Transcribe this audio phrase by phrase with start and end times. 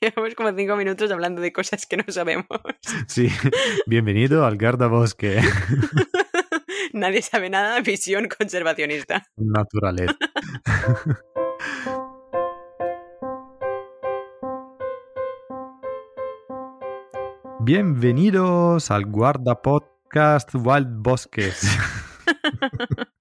[0.00, 2.46] Llevamos como cinco minutos hablando de cosas que no sabemos.
[3.06, 3.28] Sí,
[3.86, 5.42] bienvenido al guardabosque.
[6.94, 9.26] Nadie sabe nada, visión conservacionista.
[9.36, 10.16] Naturaleza.
[17.60, 21.60] Bienvenidos al Guarda Podcast Wild Bosques.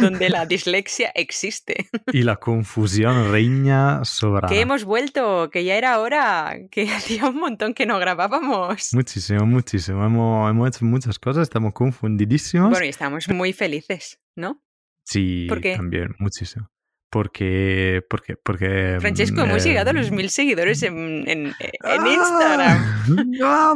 [0.00, 1.88] donde la dislexia existe.
[2.12, 4.52] Y la confusión reina soberana.
[4.52, 8.90] Que hemos vuelto, que ya era hora, que hacía un montón que no grabábamos.
[8.92, 10.04] Muchísimo, muchísimo.
[10.04, 12.70] Hemos, hemos hecho muchas cosas, estamos confundidísimos.
[12.70, 14.62] Bueno, y estamos muy felices, ¿no?
[15.04, 15.76] Sí, ¿Por qué?
[15.76, 16.68] también, muchísimo.
[17.10, 18.98] Porque, porque, porque...
[19.00, 21.52] Francesco, hemos eh, llegado a los mil seguidores en, en,
[21.84, 22.96] en Instagram.
[23.42, 23.74] Ah.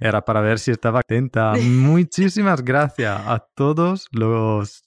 [0.00, 1.54] Era para ver si estaba atenta.
[1.62, 4.84] Muchísimas gracias a todos los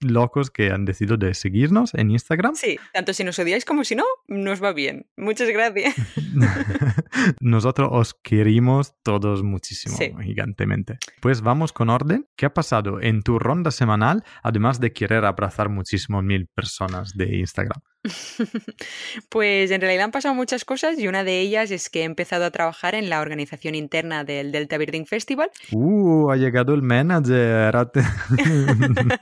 [0.00, 2.54] locos que han decidido de seguirnos en Instagram.
[2.54, 5.06] Sí, tanto si nos odiáis como si no, nos va bien.
[5.16, 5.94] Muchas gracias.
[7.40, 10.12] Nosotros os queremos todos muchísimo, Sí.
[10.22, 10.98] gigantemente.
[11.20, 12.26] Pues vamos con orden.
[12.36, 17.36] ¿Qué ha pasado en tu ronda semanal, además de querer abrazar muchísimo mil personas de
[17.38, 17.80] Instagram?
[19.28, 22.44] Pues en realidad han pasado muchas cosas y una de ellas es que he empezado
[22.44, 25.50] a trabajar en la organización interna del Delta Birding Festival.
[25.72, 27.74] Uh, ha llegado el manager.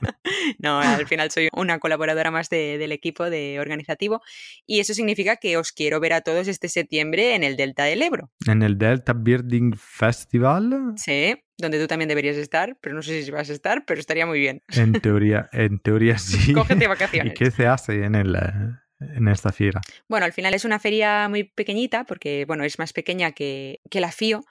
[0.59, 4.21] No, al final soy una colaboradora más de- del equipo de organizativo
[4.65, 8.01] y eso significa que os quiero ver a todos este septiembre en el Delta del
[8.01, 8.29] Ebro.
[8.47, 10.93] en el Delta Birding Festival.
[10.97, 14.25] Sí, donde tú también deberías estar, pero no sé si vas a estar, pero estaría
[14.25, 14.61] muy bien.
[14.69, 16.53] En teoría, en teoría sí.
[16.53, 17.33] Cógete ¿Y vacaciones.
[17.37, 19.81] qué se hace en, el, eh, en esta fiera?
[20.07, 24.01] Bueno, al final es una feria muy pequeñita porque, bueno, es más pequeña que, que
[24.01, 24.43] la FIO,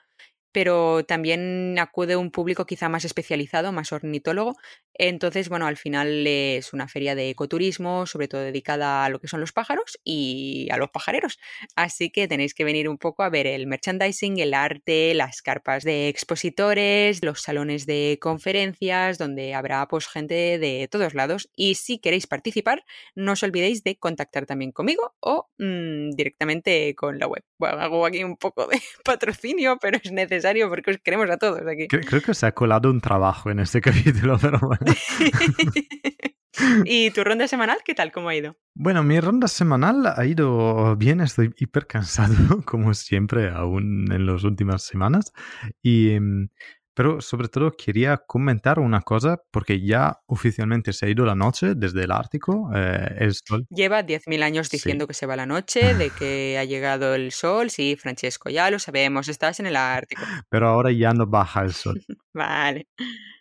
[0.55, 4.55] pero también acude un público quizá más especializado, más ornitólogo.
[4.93, 9.27] Entonces, bueno, al final es una feria de ecoturismo, sobre todo dedicada a lo que
[9.27, 11.39] son los pájaros y a los pajareros.
[11.75, 15.83] Así que tenéis que venir un poco a ver el merchandising, el arte, las carpas
[15.83, 21.49] de expositores, los salones de conferencias, donde habrá pues gente de todos lados.
[21.53, 27.19] Y si queréis participar, no os olvidéis de contactar también conmigo o mm, directamente con
[27.19, 27.43] la web.
[27.57, 31.61] Bueno, hago aquí un poco de patrocinio, pero es necesario porque os queremos a todos
[31.67, 31.87] aquí.
[31.87, 34.85] Cre- Creo que se ha colado un trabajo en este capítulo, pero bueno.
[36.85, 38.11] ¿Y tu ronda semanal qué tal?
[38.13, 38.55] ¿Cómo ha ido?
[38.75, 42.33] Bueno, mi ronda semanal ha ido bien, estoy hiper cansado,
[42.65, 45.33] como siempre, aún en las últimas semanas.
[45.81, 46.47] Y, em,
[46.95, 51.75] pero sobre todo quería comentar una cosa, porque ya oficialmente se ha ido la noche
[51.75, 53.67] desde el Ártico, eh, el sol.
[53.69, 54.77] Lleva 10.000 años Sí.
[54.77, 57.69] diciendo que se va la noche, de que ha llegado el sol.
[57.69, 60.21] Sí, Francesco, ya lo sabemos, estás en el Ártico.
[60.49, 62.01] pero ahora ya no baja el sol.
[62.33, 62.87] Vale.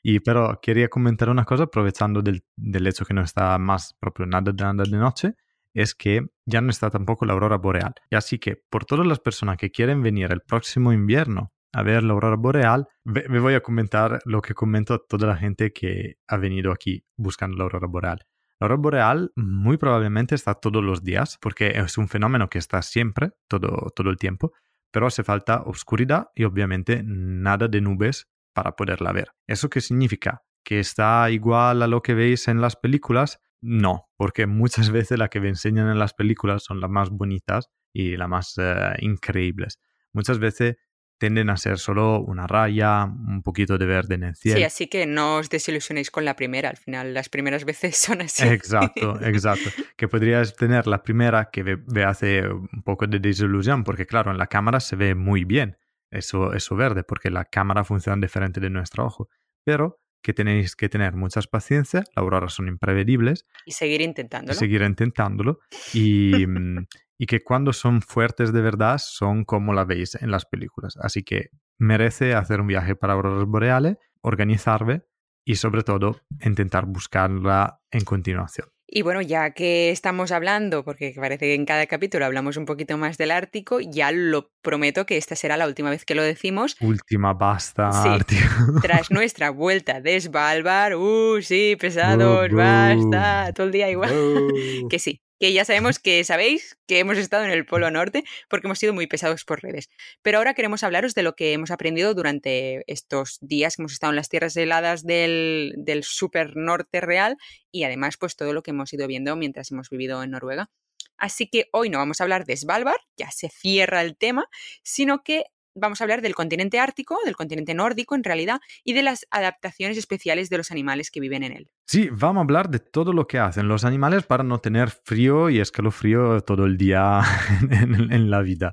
[0.03, 4.27] Y pero quería comentar una cosa, aprovechando del, del hecho que no está más propio
[4.27, 5.33] nada de nada de noche,
[5.73, 7.95] es que ya no está tampoco la aurora boreal.
[8.11, 12.03] Y así que por todas las personas que quieren venir el próximo invierno a ver
[12.05, 16.19] la aurora boreal, me voy a comentar lo que comento a toda la gente que
[16.29, 18.19] ha venido aquí buscando la aurora boreal.
[18.61, 22.81] La aurora boreal muy probablemente está todos los días, porque es un fenómeno que está
[22.83, 24.53] siempre, todo, todo el tiempo,
[24.93, 29.33] pero hace falta oscuridad y obviamente nada de nubes para poderla ver.
[29.49, 30.43] ¿Eso qué significa?
[30.63, 33.41] ¿Que está igual a lo que veis en las películas?
[33.61, 37.69] No, porque muchas veces las que me enseñan en las películas son las más bonitas
[37.93, 39.81] y las más eh, increíbles.
[40.13, 40.77] Muchas veces
[41.19, 44.59] tienden a ser solo una raya, un poquito de verde en el cielo.
[44.59, 46.71] Sí, así que no os desilusionéis con la primera.
[46.71, 48.47] Al final, las primeras veces son así.
[48.47, 49.71] Exacto, exacto.
[49.97, 54.31] Que podrías tener la primera que ve, ve hace un poco de desilusión, porque claro,
[54.31, 55.77] en la cámara se ve muy bien
[56.11, 59.29] eso, eso verde, porque la cámara funciona diferente de nuestro ojo.
[59.65, 64.59] Pero que tenéis que tener muchas paciencia, las auroras son imprevedibles, Y seguir intentándolo.
[64.59, 65.61] seguir intentándolo
[65.93, 66.87] y, mm,
[67.19, 70.97] y que cuando son fuertes de verdad son como la veis en las películas.
[70.97, 75.03] Así que merece hacer un viaje para auroras boreales, organizarme
[75.45, 78.69] y sobre todo intentar buscarla en continuación.
[78.97, 82.97] Y bueno, ya que estamos hablando, porque parece que en cada capítulo hablamos un poquito
[82.97, 86.77] más del Ártico, ya lo prometo que esta será la última vez que lo decimos.
[86.81, 88.09] Última basta, Sí.
[88.09, 88.81] Ártico.
[88.83, 94.13] Tras nuestra vuelta de Svalbard, uh, sí, pesados, basta, todo el día igual.
[94.89, 98.67] Que sí, que ya sabemos que sabéis que hemos estado en el Polo Norte porque
[98.67, 99.91] hemos sido muy pesados por redes.
[100.23, 104.13] Pero ahora queremos hablaros de lo que hemos aprendido durante estos días que hemos estado
[104.13, 107.37] en las tierras heladas del, del super norte real
[107.71, 110.71] y además pues todo lo que hemos ido viendo mientras hemos vivido en Noruega.
[111.17, 114.49] Así que hoy no vamos a hablar de Svalbard, ya se cierra el tema,
[114.83, 115.45] sino que
[115.75, 119.99] vamos a hablar del continente ártico, del continente nórdico en realidad, y de las adaptaciones
[119.99, 121.71] especiales de los animales que viven en él.
[121.87, 125.51] Sí, vamos a hablar de todo lo que hacen los animales para no tener frío
[125.51, 127.23] y escalofrío todo el día
[127.71, 128.73] en, la vida.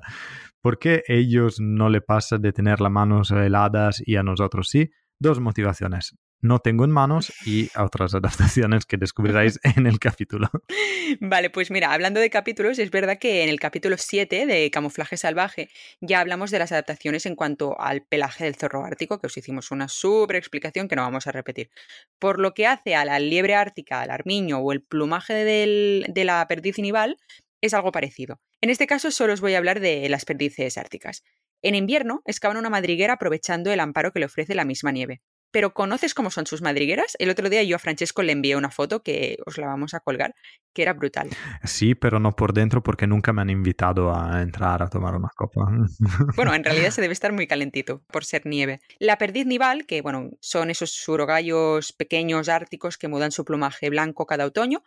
[0.60, 4.90] ¿Por qué ellos no le pasa de tener las manos heladas y a nosotros sí?
[5.18, 10.50] Dos motivaciones no tengo en manos y otras adaptaciones que descubriráis en el capítulo.
[11.20, 15.16] Vale, pues mira, hablando de capítulos, es verdad que en el capítulo 7 de Camuflaje
[15.16, 19.36] Salvaje ya hablamos de las adaptaciones en cuanto al pelaje del zorro ártico, que os
[19.36, 21.70] hicimos una súper explicación que no vamos a repetir.
[22.18, 26.46] Por lo que hace a la liebre ártica, al armiño o el plumaje de la
[26.48, 27.18] perdiz nival,
[27.60, 28.40] es algo parecido.
[28.60, 31.22] En este caso solo os voy a hablar de las perdices árticas.
[31.62, 35.22] En invierno excavan una madriguera aprovechando el amparo que le ofrece la misma nieve
[35.52, 37.16] pero ¿conoces cómo son sus madrigueras?
[37.18, 40.00] El otro día yo a Francesco le envié una foto que os la vamos a
[40.00, 40.34] colgar,
[40.72, 41.28] que era brutal.
[41.62, 45.28] Sí, pero no por dentro porque nunca me han invitado a entrar a tomar una
[45.36, 45.70] copa.
[46.36, 48.80] Bueno, en realidad se debe estar muy calentito por ser nieve.
[48.98, 54.26] La perdiz nival, que bueno, son esos surogallos pequeños árticos que mudan su plumaje blanco
[54.26, 54.82] cada otoño,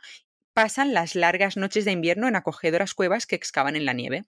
[0.54, 4.24] pasan las largas noches de invierno en acogedoras cuevas que excavan en la nieve.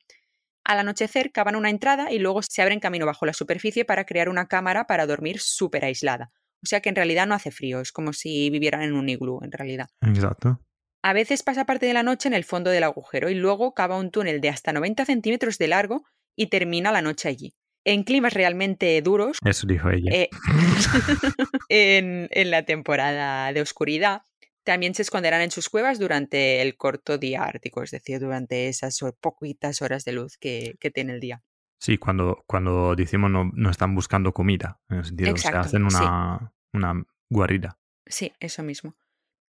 [0.67, 4.27] Al anochecer cavan una entrada y luego se abren camino bajo la superficie para crear
[4.27, 6.33] una cámara para dormir súper aislada.
[6.61, 9.39] O sea que en realidad no hace frío, es como si vivieran en un iglú,
[9.43, 9.87] en realidad.
[10.01, 10.59] Exacto.
[11.01, 13.97] A veces pasa parte de la noche en el fondo del agujero y luego cava
[13.97, 16.03] un túnel de hasta 90 centímetros de largo
[16.35, 17.55] y termina la noche allí.
[17.85, 19.37] En climas realmente duros.
[19.45, 20.11] Eso dijo ella.
[20.11, 20.29] Eh,
[21.69, 24.23] en la temporada de oscuridad,
[24.67, 28.99] también se esconderán en sus cuevas durante el corto día ártico, es decir, durante esas
[29.21, 31.41] poquitas horas de luz que, tiene el día.
[31.79, 36.53] Sí, cuando, cuando decimos no, no están buscando comida, en el sentido, se hacen una,
[36.73, 37.79] una guarida.
[38.07, 38.97] Sí, eso mismo.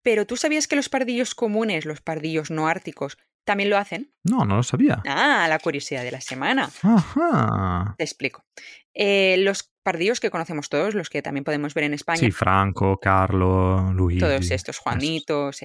[0.03, 3.17] Pero tú sabías que los pardillos comunes, los pardillos no árticos,
[3.49, 4.13] también lo hacen.
[4.23, 5.01] No, no lo sabía.
[5.07, 6.69] Ah, la curiosidad de la semana.
[6.83, 7.95] Ajá.
[7.97, 8.45] Te explico.
[8.93, 12.19] Eh, los pardillos que conocemos todos, los que también podemos ver en España.
[12.19, 14.19] Sí, Franco, Carlos, Luis.
[14.19, 15.61] Todos estos, Juanitos,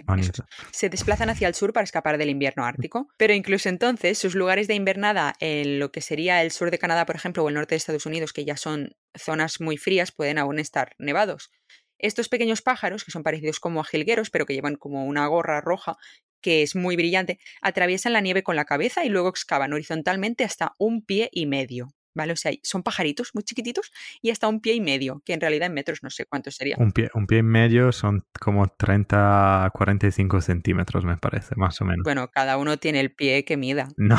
[0.71, 3.07] se desplazan hacia el sur para escapar del invierno ártico.
[3.19, 7.05] Pero incluso entonces, sus lugares de invernada en lo que sería el sur de Canadá,
[7.05, 10.39] por ejemplo, o el norte de Estados Unidos, que ya son zonas muy frías, pueden
[10.39, 11.51] aún estar nevados.
[11.99, 15.61] Estos pequeños pájaros, que son parecidos como a jilgueros, pero que llevan como una gorra
[15.61, 15.97] roja,
[16.45, 20.75] que es muy brillante, atraviesan la nieve con la cabeza y luego excavan horizontalmente hasta
[20.79, 21.89] un pie y medio.
[22.15, 22.33] ¿Vale?
[22.33, 25.67] O sea, son pajaritos muy chiquititos y hasta un pie y medio, que en realidad
[25.67, 26.77] en metros no sé cuánto sería.
[26.79, 31.81] Un pie, un pie y medio son como 30 a 45 centímetros, me parece, más
[31.81, 32.05] o menos.
[32.05, 33.89] Bueno, cada uno tiene el pie que mida.
[34.05, 34.19] No,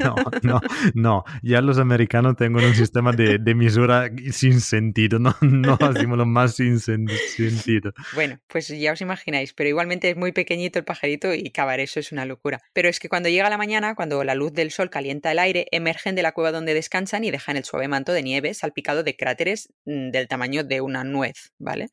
[0.00, 0.60] no, no,
[0.94, 1.24] no.
[1.42, 6.26] Ya los americanos tienen un sistema de, de misura sin sentido, no, no hacemos lo
[6.26, 7.92] más sin sentido.
[8.14, 12.00] Bueno, pues ya os imagináis, pero igualmente es muy pequeñito el pajarito y cavar eso
[12.00, 12.60] es una locura.
[12.72, 15.66] Pero es que cuando llega la mañana, cuando la luz del sol calienta el aire,
[15.70, 19.16] emergen de la cueva donde descansan y dejan el suave manto de nieve salpicado de
[19.16, 21.90] cráteres mm, del tamaño de una nuez, ¿vale?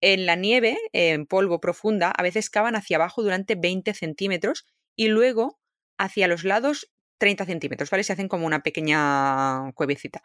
[0.00, 5.08] En la nieve, en polvo profunda, a veces cavan hacia abajo durante 20 centímetros y
[5.08, 5.60] luego
[5.98, 8.04] hacia los lados 30 centímetros, ¿vale?
[8.04, 10.22] Se hacen como una pequeña cuevecita.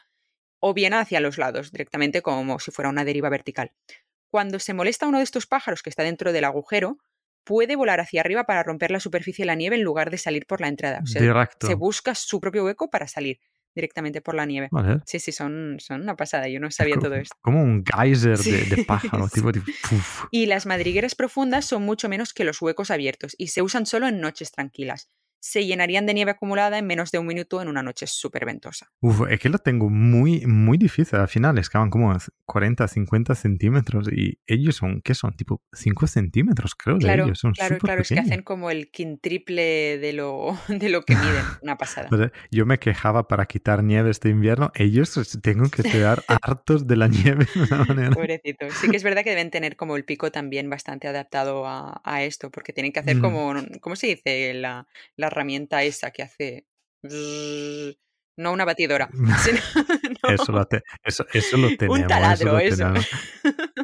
[0.59, 3.73] O bien hacia los lados, directamente como si fuera una deriva vertical.
[4.31, 6.97] Cuando se molesta uno de estos pájaros que está dentro del agujero,
[7.43, 10.47] puede volar hacia arriba para romper la superficie de la nieve en lugar de salir
[10.47, 11.01] por la entrada.
[11.03, 13.39] O sea, se busca su propio hueco para salir
[13.75, 14.69] directamente por la nieve.
[15.05, 16.47] Sí, sí, son, son una pasada.
[16.47, 17.35] Yo no sabía todo esto.
[17.41, 19.27] Como un geyser de, pájaro.
[19.29, 19.51] tipo,
[20.31, 24.07] Y las madrigueras profundas son mucho menos que los huecos abiertos y se usan solo
[24.07, 25.09] en noches tranquilas
[25.45, 28.89] se llenarían de nieve acumulada en menos de un minuto en una noche súper ventosa.
[28.99, 31.19] Uf, es que lo tengo muy, muy difícil.
[31.19, 35.35] Al final excavan como 40, 50 centímetros y ellos son, ¿qué son?
[35.35, 37.39] Tipo 5 centímetros, creo, claro, de ellos.
[37.39, 41.45] Son claro, claro, es que hacen como el quintriple de lo, de lo que miden.
[41.61, 42.09] Una pasada.
[42.49, 44.71] yo me quejaba para quitar nieve este invierno.
[44.73, 48.09] Ellos tengo que quedar hartos de la nieve de una manera.
[48.09, 48.65] Pobrecito.
[48.71, 52.23] Sí que es verdad que deben tener como el pico también bastante adaptado a, a
[52.23, 53.21] esto, porque tienen que hacer mm.
[53.21, 54.55] como, ¿cómo se dice?
[54.55, 56.67] La, la herramienta esa que hace...
[58.37, 59.09] no una batidora.
[61.03, 61.99] eso, lo tenemos.
[61.99, 62.93] Un taladro, eso.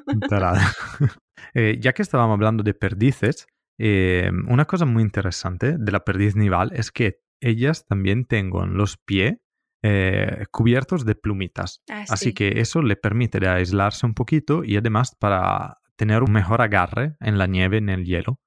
[0.08, 0.64] Un taladro.
[1.54, 6.36] Eh, ya que estábamos hablando de perdices, eh, una cosa muy interesante de la perdiz
[6.36, 9.38] nival es que ellas también tienen los pies
[9.84, 11.82] eh, cubiertos de plumitas.
[11.90, 16.32] Ah, Así que eso le permite de aislarse un poquito y además para tener un
[16.32, 18.40] mejor agarre en la nieve, en el hielo.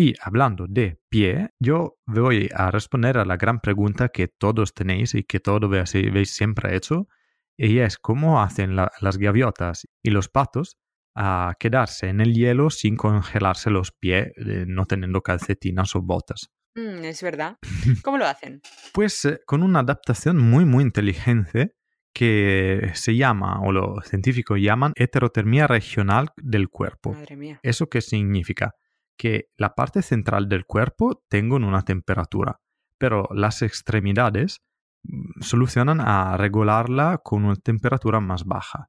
[0.00, 5.12] Y hablando de pie, yo voy a responder a la gran pregunta que todos tenéis
[5.16, 7.08] y que todos veis siempre hecho,
[7.56, 10.78] y es cómo hacen las gaviotas y los patos
[11.16, 16.52] a quedarse en el hielo sin congelarse los pies, eh, no teniendo calcetinas o botas.
[16.76, 17.56] Mm, es verdad.
[18.04, 18.60] ¿Cómo lo hacen?
[18.92, 21.74] pues eh, con una adaptación muy, muy inteligente
[22.12, 27.14] que se llama, o los científicos llaman, heterotermia regional del cuerpo.
[27.14, 27.58] Madre mía.
[27.64, 28.76] ¿Eso qué significa?
[29.18, 32.60] Que la parte central del cuerpo tenga una temperatura,
[32.96, 34.62] pero las extremidades
[35.02, 38.88] mm, solucionan a regularla con una temperatura más baja,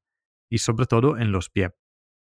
[0.49, 1.71] y sobre todo en los pies.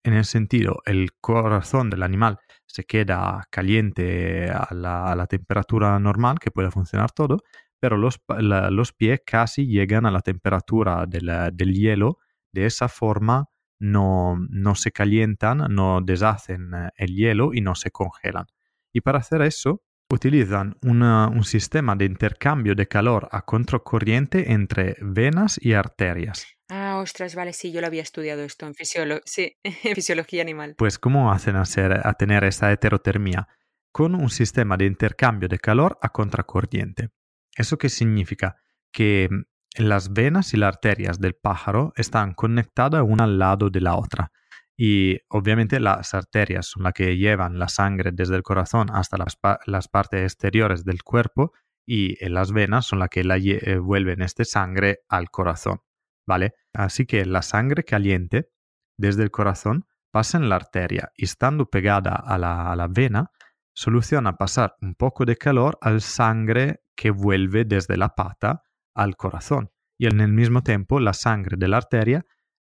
[0.04, 6.52] En el sentido, el corazón del animal se queda caliente a la, temperatura normal, que
[6.52, 7.42] puede funcionar todo,
[7.80, 12.20] pero los, los pies casi llegan a la temperatura del, hielo.
[12.54, 13.50] De esa forma
[13.80, 18.46] no, no, se calientan, no deshacen eh, el hielo y no se congelan.
[18.92, 25.60] Y para hacer eso utilizan un sistema de intercambio de calor a contracorriente entre venas
[25.62, 26.48] y arterias.
[26.70, 28.74] Ah, ostras, vale, sí, yo lo había estudiado esto en,
[29.64, 30.76] en fisiología animal.
[30.78, 31.64] Pues, ¿cómo hacen a,
[32.04, 33.48] a tener esa heterotermia?
[33.92, 37.10] Con un sistema de intercambio de calor a contracorriente.
[37.56, 38.58] ¿Eso qué significa?
[38.92, 39.44] Que mm,
[39.78, 44.32] las venas y las arterias del pájaro están conectadas una al lado de la otra.
[44.78, 49.88] Y obviamente las arterias son las que llevan la sangre desde el corazón hasta las,
[49.88, 51.52] partes exteriores del cuerpo
[51.86, 55.80] y eh, las venas son las que la eh, vuelven esta sangre al corazón.
[56.28, 56.54] ¿vale?
[56.74, 58.50] Así que la sangre caliente
[59.00, 63.32] desde el corazón pasa en la arteria y estando pegada a la, vena,
[63.74, 68.64] soluciona pasar un poco de calor al sangre que vuelve desde la pata
[68.98, 69.72] al corazón.
[69.98, 72.26] Y en el mismo tiempo la sangre de la arteria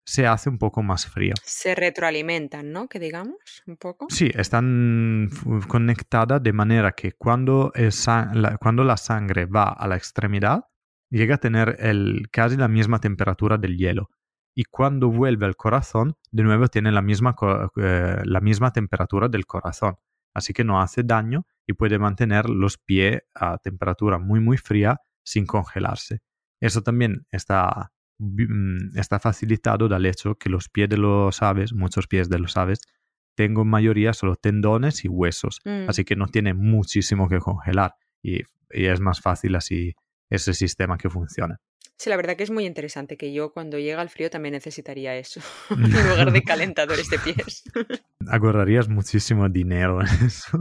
[0.06, 1.34] se hace un poco más fría.
[1.44, 2.88] Se retroalimentan, ¿no?
[2.88, 4.08] Que digamos, un poco.
[4.10, 5.30] Sí, están
[5.68, 7.72] conectadas de manera que cuando,
[8.60, 10.66] cuando la sangre va a la extremidad,
[11.10, 14.10] llega a tener el, casi la misma temperatura del hielo.
[14.56, 17.36] Y cuando vuelve al corazón, de nuevo tiene la misma,
[17.78, 19.96] eh, la misma temperatura del corazón.
[20.34, 25.00] Así que no hace daño y puede mantener los pies a temperatura muy, muy fría
[25.24, 26.22] sin congelarse.
[26.60, 32.08] Eso también está, mm, está facilitado del hecho que los pies de los aves, muchos
[32.08, 32.80] pies de los aves,
[33.36, 35.60] tengo mayoría solo tendones y huesos.
[35.66, 35.90] Mm.
[35.90, 39.94] Así que no tiene muchísimo que congelar y, y es más fácil así
[40.30, 41.56] ese sistema que funcione.
[41.98, 45.16] Sí, la verdad que es muy interesante que yo cuando llega el frío también necesitaría
[45.16, 47.64] eso, en lugar de calentadores de pies.
[48.28, 50.58] Ahorrarías muchísimo dinero en eso.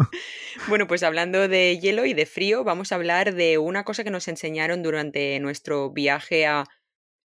[0.68, 4.10] Bueno, pues hablando de hielo y de frío, vamos a hablar de una cosa que
[4.10, 6.64] nos enseñaron durante nuestro viaje a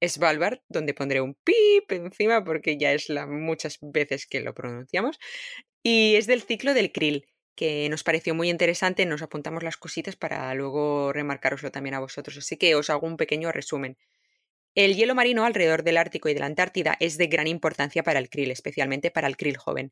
[0.05, 5.17] Svalbard, donde pondré un pip encima porque ya es la muchas veces que lo pronunciamos,
[5.83, 7.25] y es del ciclo del krill
[7.57, 12.37] que nos pareció muy interesante, nos apuntamos las cositas para luego remarcaroslo también a vosotros,
[12.37, 13.97] así que os hago un pequeño resumen.
[14.75, 18.19] El hielo marino alrededor del Ártico y de la Antártida es de gran importancia para
[18.19, 19.91] el krill, especialmente para el krill joven.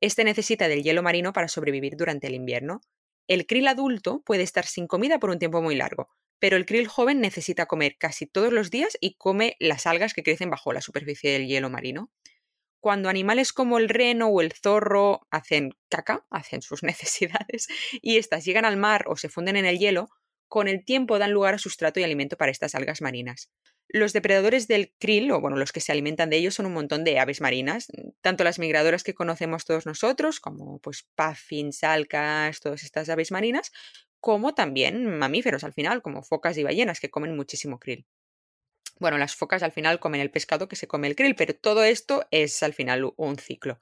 [0.00, 2.80] Este necesita del hielo marino para sobrevivir durante el invierno.
[3.26, 6.86] El krill adulto puede estar sin comida por un tiempo muy largo, pero el krill
[6.86, 10.80] joven necesita comer casi todos los días y come las algas que crecen bajo la
[10.80, 12.10] superficie del hielo marino
[12.80, 17.68] cuando animales como el reno o el zorro hacen caca, hacen sus necesidades,
[18.02, 20.08] y éstas llegan al mar o se funden en el hielo,
[20.48, 23.50] con el tiempo dan lugar a sustrato y alimento para estas algas marinas.
[23.88, 27.04] Los depredadores del krill, o bueno, los que se alimentan de ellos, son un montón
[27.04, 27.86] de aves marinas,
[28.20, 33.72] tanto las migradoras que conocemos todos nosotros, como pues puffins, alcas, todas estas aves marinas,
[34.20, 38.06] como también mamíferos al final, como focas y ballenas, que comen muchísimo krill.
[39.00, 41.84] Bueno, las focas al final comen el pescado que se come el krill, pero todo
[41.84, 43.80] esto es al final un ciclo.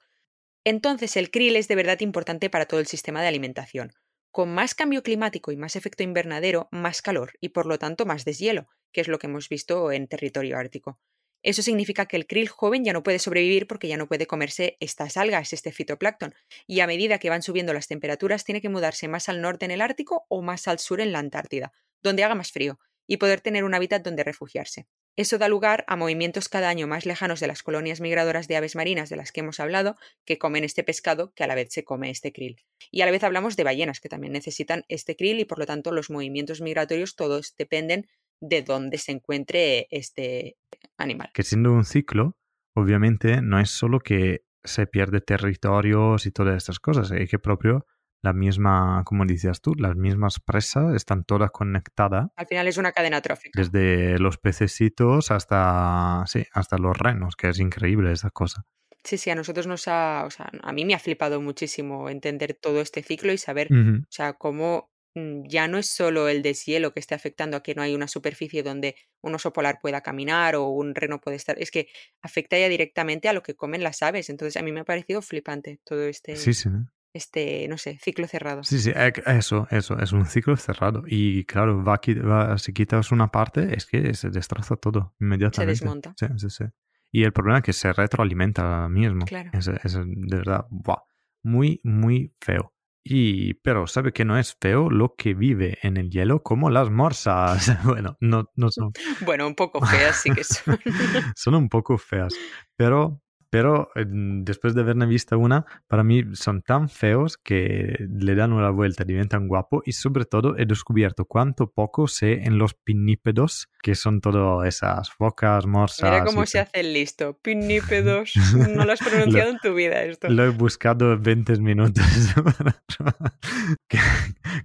[0.63, 3.91] Entonces el krill es de verdad importante para todo el sistema de alimentación.
[4.31, 8.23] Con más cambio climático y más efecto invernadero, más calor y por lo tanto más
[8.23, 11.01] deshielo, que es lo que hemos visto en territorio ártico.
[11.43, 14.77] Eso significa que el krill joven ya no puede sobrevivir porque ya no puede comerse
[14.79, 16.33] estas algas, este fitoplancton,
[16.65, 19.71] y a medida que van subiendo las temperaturas tiene que mudarse más al norte en
[19.71, 23.41] el Ártico o más al sur en la Antártida, donde haga más frío, y poder
[23.41, 24.87] tener un hábitat donde refugiarse.
[25.19, 28.77] Eso da lugar a movimientos cada año más lejanos de las colonias migradoras de aves
[28.77, 31.83] marinas de las que hemos hablado, que comen este pescado que a la vez se
[31.83, 32.61] come este krill.
[32.89, 35.65] Y a la vez hablamos de ballenas, que también necesitan este krill y por lo
[35.65, 38.07] tanto los movimientos migratorios todos dependen
[38.39, 40.55] de dónde se encuentre este
[40.97, 41.31] animal.
[41.33, 42.37] Que siendo un ciclo,
[42.73, 47.85] obviamente no es solo que se pierde territorios y todas estas cosas, es que propio
[48.21, 52.29] la misma, como decías tú, las mismas presas están todas conectadas.
[52.35, 53.59] Al final es una cadena trófica.
[53.59, 58.65] Desde los pececitos hasta, sí, hasta los renos, que es increíble esa cosa.
[59.03, 62.53] Sí, sí, a nosotros nos ha, o sea, a mí me ha flipado muchísimo entender
[62.53, 66.91] todo este ciclo y saber, o sea, cómo mm, ya no es solo el deshielo
[66.91, 70.57] que esté afectando a que no hay una superficie donde un oso polar pueda caminar
[70.57, 71.87] o un reno puede estar, es que
[72.21, 74.29] afecta ya directamente a lo que comen las aves.
[74.29, 76.35] Entonces a mí me ha parecido flipante todo este.
[76.35, 76.69] Sí, sí.
[77.13, 78.63] Este, no sé, ciclo cerrado.
[78.63, 78.91] Sí, sí,
[79.25, 81.03] eso, eso, es un ciclo cerrado.
[81.07, 85.75] Y claro, va, va, si quitas una parte, es que se destroza todo inmediatamente.
[85.75, 86.13] Se desmonta.
[86.17, 86.65] Sí, sí, sí.
[87.11, 89.25] Y el problema es que se retroalimenta mismo.
[89.25, 89.49] Claro.
[89.53, 90.99] Es, es de verdad, wow,
[91.43, 92.73] muy, muy feo.
[93.03, 96.89] Y, pero sabe que no es feo lo que vive en el hielo como las
[96.89, 97.75] morsas.
[97.83, 98.91] Bueno, no, no son.
[99.25, 100.77] Bueno, un poco feas sí que son.
[101.35, 102.35] son un poco feas.
[102.75, 108.53] Pero pero después de haberme visto una, para mí son tan feos que le dan
[108.53, 113.69] una vuelta, diventan guapos y sobre todo he descubierto cuánto poco sé en los pinnípedos,
[113.81, 116.11] que son todas esas focas, morsas.
[116.11, 117.37] Mira cómo se hace el listo.
[117.41, 118.33] Pinnípedos.
[118.69, 120.29] No lo has pronunciado en tu vida esto.
[120.29, 122.03] Lo he buscado 20 minutos.
[123.87, 123.99] ¿Qué,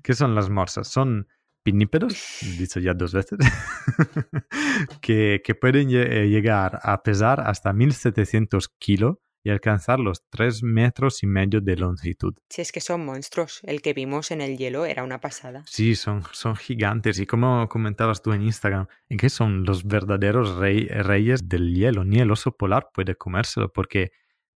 [0.03, 0.88] ¿Qué son las morsas?
[0.88, 1.26] Son
[1.64, 3.38] pinnípedos, dicho ya dos veces,
[5.00, 11.23] que, que, pueden eh, llegar a pesar hasta 1700 kilos y alcanzar los 3 metros
[11.23, 12.35] y medio de longitud.
[12.49, 15.64] Si es que son monstruos, el que vimos en el hielo era una pasada.
[15.66, 20.56] Sí, son, son gigantes y como comentabas tú en Instagram, en que son los verdaderos
[20.56, 24.12] rey, reyes del hielo, ni el oso polar puede comérselo porque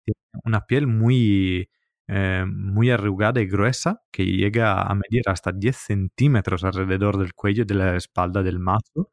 [0.04, 1.70] tiene una piel muy
[2.08, 7.66] eh, muy arrugada y gruesa que llega a medir hasta 10 centímetros alrededor del cuello
[7.66, 9.12] de la espalda del macho.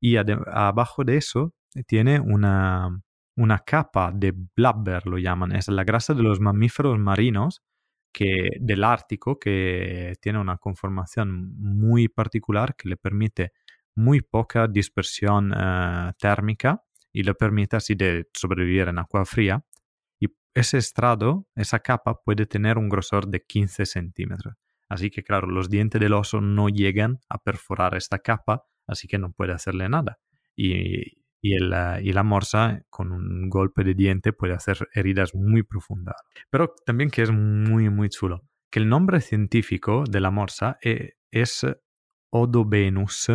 [0.00, 1.54] Y abajo de eso
[1.86, 2.88] tiene una,
[3.36, 5.52] una capa de blubber, lo llaman.
[5.52, 7.62] Es la grasa de los mamíferos marinos
[8.12, 13.52] que, del Ártico que tiene una conformación muy particular que le permite
[13.94, 16.82] muy poca dispersión eh, térmica
[17.12, 19.62] y le permite así de sobrevivir en agua fría
[20.58, 24.54] ese estrado, esa capa puede tener un grosor de 15 centímetros.
[24.88, 29.18] Así que claro, los dientes del oso no llegan a perforar esta capa, así que
[29.18, 30.18] no puede hacerle nada.
[30.56, 36.16] Y, y, la morsa con un golpe de diente puede hacer heridas muy profundas.
[36.50, 41.12] Pero también que es muy, muy chulo, que el nombre científico de la morsa eh,
[41.30, 41.66] es
[42.30, 43.30] Odobenus,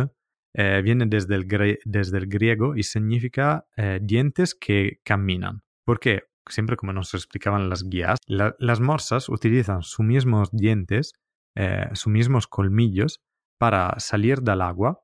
[0.54, 1.48] eh, viene desde el,
[1.84, 5.62] desde el, griego y significa eh, dientes que caminan.
[5.84, 6.22] ¿Por qué?
[6.48, 11.12] Siempre como nos explicaban las guías, las morsas utilizan sus mismos dientes,
[11.56, 13.20] eh, sus mismos colmillos
[13.58, 15.02] para salir del agua,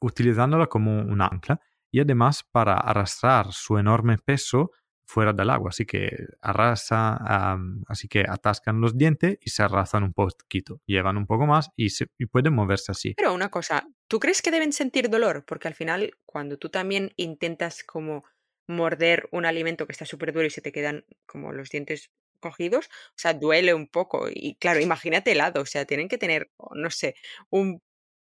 [0.00, 4.70] utilizándola como un ancla y además para arrastrar su enorme peso
[5.06, 5.70] fuera del agua.
[5.70, 11.26] Así que arrasa, así que atascan los dientes y se arrasan un poquito, llevan un
[11.26, 11.86] poco más y,
[12.18, 13.14] y pueden moverse así.
[13.16, 15.44] Pero una cosa, ¿tú crees que deben sentir dolor?
[15.46, 18.24] Porque al final, cuando tú también intentas como
[18.66, 22.86] morder un alimento que está súper duro y se te quedan como los dientes cogidos,
[22.86, 24.28] o sea, duele un poco.
[24.30, 27.14] Y claro, imagínate helado, o sea, tienen que tener, no sé,
[27.50, 27.80] un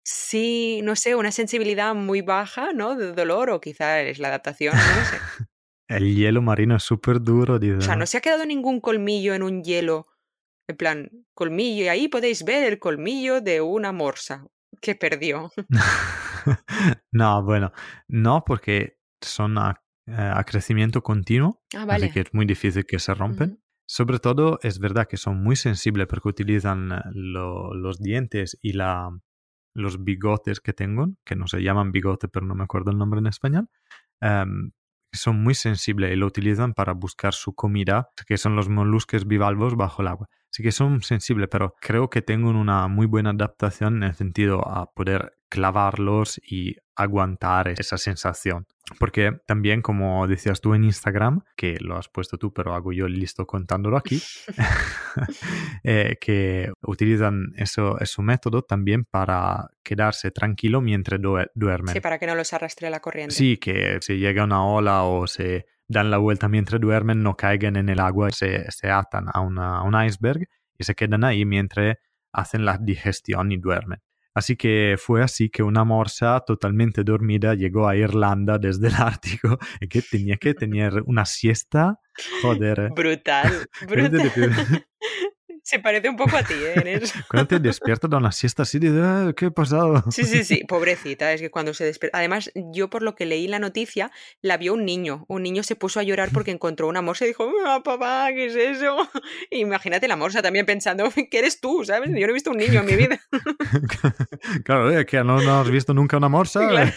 [0.04, 2.96] sí, no sé, una sensibilidad muy baja, ¿no?
[2.96, 5.16] De dolor o quizá es la adaptación, no sé.
[5.88, 9.42] El hielo marino es súper duro, O sea, no se ha quedado ningún colmillo en
[9.42, 10.06] un hielo,
[10.68, 14.46] en plan, colmillo, y ahí podéis ver el colmillo de una morsa
[14.82, 15.50] que perdió.
[17.10, 17.72] no, bueno,
[18.06, 19.54] no, porque son
[20.08, 23.62] eh, a crecimiento continuo, ah, así que es muy difícil que se rompen.
[23.86, 29.10] Sobre todo es verdad que son muy sensibles porque utilizan eh, los dientes y la,
[29.74, 33.20] los bigotes que tengo, que no se llaman bigote, pero no me acuerdo el nombre
[33.20, 33.68] en español,
[34.20, 34.72] em,
[35.12, 39.76] son muy sensibles y lo utilizan para buscar su comida, que son los moluscos bivalvos
[39.76, 40.28] bajo el agua.
[40.50, 44.66] Así que son sensibles, pero creo que tengo una muy buena adaptación en el sentido
[44.66, 48.66] a poder clavarlos y aguantar esa sensación.
[48.98, 53.06] Porque también, como decías tú en Instagram, que lo has puesto tú, pero hago yo
[53.06, 54.20] listo contándolo aquí,
[55.84, 61.20] eh, que utilizan eso, ese método también para quedarse tranquilo mientras
[61.54, 61.94] duermen.
[61.94, 63.34] Sí, para que no los arrastre la corriente.
[63.34, 67.76] Sí, que si llega una ola o se dan la vuelta mientras duermen, no caigan
[67.76, 71.96] en el agua, se, se atan a, a un iceberg y se quedan ahí mientras
[72.32, 74.00] hacen la digestión y duermen.
[74.38, 79.58] Así que fue así que una morsa totalmente dormida llegó a Irlanda desde el Ártico
[79.80, 81.98] y que tenía que tener una siesta.
[82.40, 82.92] Joder.
[82.94, 84.86] Brutal, brutal.
[85.68, 86.98] Se parece un poco a ti, ¿eh?
[87.28, 90.02] Cuando te despiertas de una siesta así, dices, ah, ¿qué ha pasado?
[90.10, 92.16] Sí, sí, sí, pobrecita, es que cuando se despierta...
[92.16, 95.26] Además, yo por lo que leí la noticia, la vio un niño.
[95.28, 98.46] Un niño se puso a llorar porque encontró una morsa y dijo, ah, papá, ¿qué
[98.46, 98.96] es eso?
[99.50, 101.84] Imagínate la morsa también pensando, ¿qué eres tú?
[101.84, 102.08] ¿Sabes?
[102.14, 103.20] Yo no he visto un niño en mi vida.
[104.64, 106.66] claro, es que no, no, has visto nunca una morsa.
[106.66, 106.92] Claro.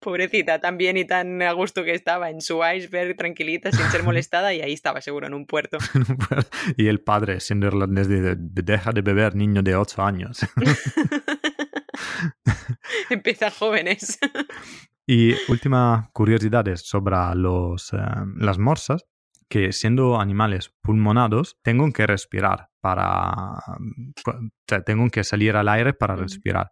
[0.00, 4.02] Pobrecita, tan bien y tan a gusto que estaba en su iceberg, tranquilita, sin ser
[4.02, 5.78] molestada, y ahí estaba seguro en un puerto.
[6.76, 10.40] y el padre, siendo irlandés, de, deja de beber, niño de 8 años.
[13.10, 14.18] Empieza jóvenes.
[15.06, 17.96] y última curiosidad sobre los, eh,
[18.36, 19.04] las morsas,
[19.48, 23.54] que siendo animales pulmonados, tengo que respirar para...
[24.26, 26.70] O sea, tengo que salir al aire para respirar.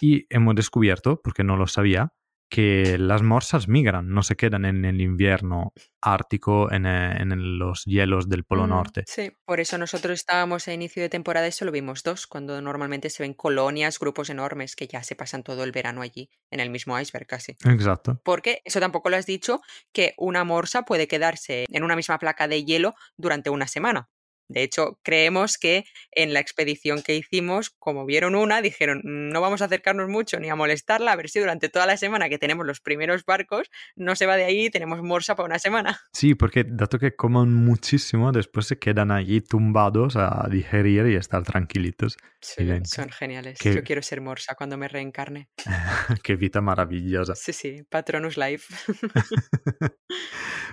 [0.00, 2.12] Y hemos descubierto, porque no lo sabía,
[2.50, 8.28] que las morsas migran, no se quedan en el invierno ártico, en, eh, los hielos
[8.28, 9.02] del Polo Mm, Norte.
[9.06, 13.10] sí, por eso nosotros estábamos a inicio de temporada y solo vimos dos, cuando normalmente
[13.10, 16.70] se ven colonias, grupos enormes que ya se pasan todo el verano allí, en el
[16.70, 17.56] mismo iceberg casi.
[17.64, 18.20] Exacto.
[18.22, 19.60] Porque eso tampoco lo has dicho,
[19.92, 24.08] que una morsa puede quedarse en una misma placa de hielo durante una semana.
[24.48, 29.40] De hecho, creemos que en la expedición que hicimos, como vieron una, dijeron, "Mm, no
[29.40, 32.38] vamos a acercarnos mucho ni a molestarla, a ver si durante toda la semana que
[32.38, 36.00] tenemos los primeros barcos, no se va de ahí y tenemos morsa para una semana.
[36.12, 41.42] Sí, porque dato que comen muchísimo, después se quedan allí tumbados a digerir y estar
[41.42, 42.16] tranquilitos.
[42.40, 43.58] Sí, son geniales.
[43.58, 45.48] que- Yo quiero ser morsa cuando me reencarne.
[46.22, 47.34] Qué vida maravillosa.
[47.34, 48.74] Sí, sí, Patronus Life.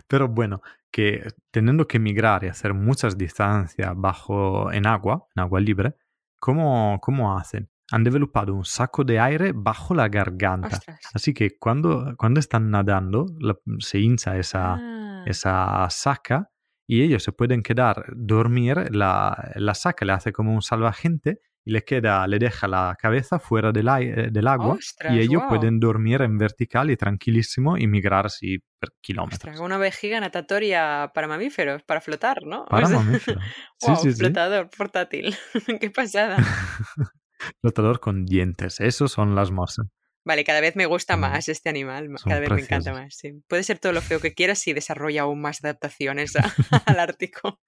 [0.08, 5.60] Pero bueno, que teniendo que migrar y hacer muchas distancias bajo en agua, en agua
[5.62, 5.96] libre,
[6.40, 7.70] ¿cómo, cómo hacen?
[7.92, 10.68] Han developado un saco de aire bajo la garganta.
[10.68, 11.00] Ostras.
[11.14, 16.50] Así que cuando, cuando están nadando, la- se hincha esa, Ah, esa saca
[16.88, 18.88] y ellos se pueden quedar dormir.
[18.92, 23.38] La, la saca le hace como un salvagente y le queda, le deja la cabeza
[23.39, 25.50] fuera del, ai- del agua Ostras, y ellos guau.
[25.50, 29.38] pueden dormir en vertical y tranquilísimo y migrar así por kilómetros.
[29.39, 32.65] Ostras, una vejiga natatoria para mamíferos, para flotar, ¿no?
[32.69, 33.43] Para O sea, mamíferos.
[33.78, 34.12] Sí, sí.
[34.13, 35.36] flotador portátil.
[35.80, 36.38] Qué pasada.
[37.62, 38.80] Flotador con dientes.
[38.80, 39.88] Esos son las morsas.
[40.24, 43.16] Vale, cada vez me gusta más este animal, cada vez me encanta más.
[43.16, 43.32] sí.
[43.48, 46.42] Puede ser todo lo feo que quieras si desarrolla aún más adaptaciones a-
[46.86, 47.60] al Ártico.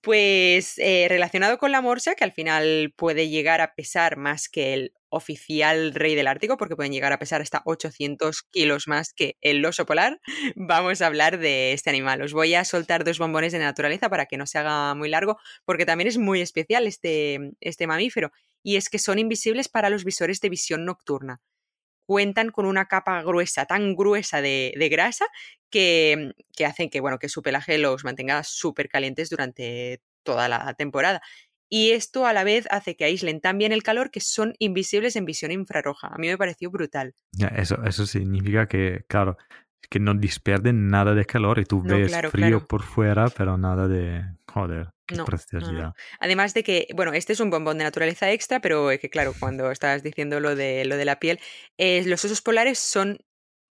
[0.00, 4.72] Pues eh, relacionado con la morsa, que al final puede llegar a pesar más que
[4.74, 9.36] el oficial rey del Ártico, porque pueden llegar a pesar hasta 800 kilos más que
[9.40, 10.20] el oso polar,
[10.56, 12.22] vamos a hablar de este animal.
[12.22, 15.38] Os voy a soltar dos bombones de naturaleza para que no se haga muy largo,
[15.64, 18.30] porque también es muy especial este, este mamífero,
[18.62, 21.40] y es que son invisibles para los visores de visión nocturna
[22.08, 25.26] cuentan con una capa gruesa, tan gruesa de, grasa,
[25.68, 30.72] que, que hacen que, bueno, que su pelaje los mantenga súper calientes durante toda la
[30.72, 31.20] temporada.
[31.68, 35.16] Y esto a la vez hace que aíslen tan bien el calor que son invisibles
[35.16, 36.08] en visión infrarroja.
[36.08, 37.14] A mí me pareció brutal.
[37.54, 39.36] Eso, eso significa que, claro,
[39.90, 42.66] que no disperden nada de calor y tú No, ves claro, frío claro.
[42.66, 44.24] por fuera, pero nada de...
[44.46, 45.26] Joder, qué No, no, no.
[45.26, 45.92] preciosidad.
[46.20, 49.32] Además de que, bueno, este es un bombón de naturaleza extra, pero es que, claro,
[49.38, 51.38] cuando estabas diciendo lo de, lo de la piel,
[51.78, 53.18] eh, los osos polares son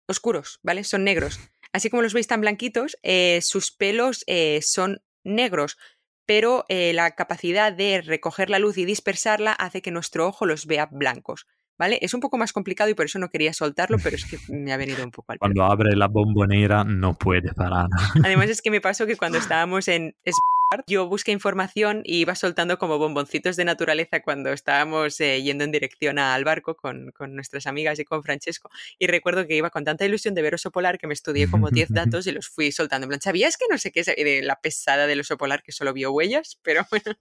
[0.08, 0.84] oscuros, ¿vale?
[0.84, 1.40] Son negros.
[1.72, 5.78] Así como los veis tan blanquitos, eh, sus pelos eh, son negros,
[6.26, 10.86] pero la capacidad de recoger la luz y dispersarla hace que nuestro ojo los vea
[10.90, 11.46] blancos,
[11.82, 11.98] ¿vale?
[12.00, 14.72] Es un poco más complicado y por eso no quería soltarlo, pero es que me
[14.72, 15.40] ha venido un poco al.
[15.40, 17.88] Cuando abre la bombonera no puede parar.
[18.24, 20.14] Además es que me pasó que cuando estábamos en
[20.86, 25.72] yo busqué información y iba soltando como bomboncitos de naturaleza cuando estábamos eh, yendo en
[25.72, 28.70] dirección al barco con, con nuestras amigas y con Francesco.
[28.98, 31.70] Y recuerdo que iba con tanta ilusión de ver oso polar que me estudié como
[31.70, 33.04] 10 datos y los fui soltando.
[33.04, 35.72] En plan, ¿sabías que no sé qué es de la pesada del oso polar que
[35.72, 36.58] solo vio huellas?
[36.62, 37.16] Pero bueno,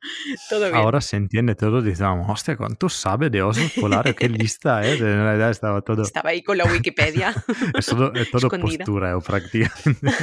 [0.49, 0.75] todo bien.
[0.75, 4.15] Ahora se entiende todo, decimos, hostia, ¿cuánto sabe de osos polares?
[4.15, 4.93] Qué lista, ¿eh?
[4.93, 6.03] En realidad estaba todo...
[6.03, 7.33] Estaba ahí con la Wikipedia.
[7.77, 10.13] Es todo, es todo postura o prácticamente.